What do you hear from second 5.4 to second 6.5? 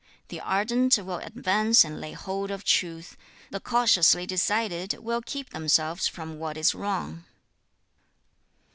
themselves from